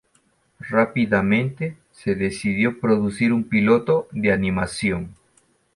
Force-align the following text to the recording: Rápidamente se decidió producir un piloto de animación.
Rápidamente 0.67 1.77
se 1.91 2.15
decidió 2.15 2.79
producir 2.79 3.31
un 3.31 3.43
piloto 3.43 4.07
de 4.11 4.31
animación. 4.33 5.13